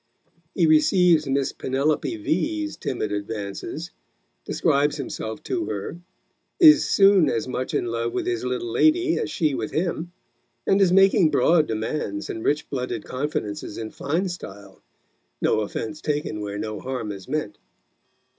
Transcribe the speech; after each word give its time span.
He 0.55 0.65
receives 0.65 1.27
Miss 1.27 1.51
Penelope 1.53 2.15
V 2.17 2.65
's 2.67 2.75
timid 2.75 3.11
advances, 3.11 3.91
describes 4.45 4.97
himself 4.97 5.43
to 5.43 5.65
her, 5.65 5.97
is 6.59 6.83
soon 6.89 7.29
as 7.29 7.47
much 7.47 7.71
in 7.75 7.85
love 7.85 8.11
with 8.11 8.25
his 8.25 8.43
little 8.43 8.71
lady 8.71 9.19
as 9.19 9.29
she 9.29 9.53
with 9.53 9.69
him, 9.69 10.11
and 10.65 10.81
is 10.81 10.91
making 10.91 11.29
broad 11.29 11.67
demands 11.67 12.31
and 12.31 12.43
rich 12.43 12.67
blooded 12.71 13.05
confidences 13.05 13.77
in 13.77 13.91
fine 13.91 14.27
style, 14.27 14.81
no 15.39 15.59
offence 15.59 16.01
taken 16.01 16.41
where 16.41 16.57
no 16.57 16.79
harm 16.79 17.11
is 17.11 17.27
meant. 17.27 17.59